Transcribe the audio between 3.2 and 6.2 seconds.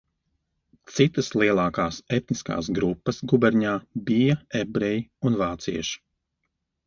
guberņā bija ebreji un vācieši.